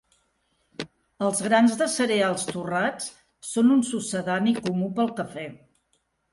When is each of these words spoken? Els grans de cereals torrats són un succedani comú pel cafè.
Els 1.25 1.41
grans 1.47 1.75
de 1.81 1.89
cereals 1.97 2.47
torrats 2.53 3.13
són 3.53 3.71
un 3.79 3.87
succedani 3.93 4.59
comú 4.65 4.93
pel 4.99 5.15
cafè. 5.23 5.49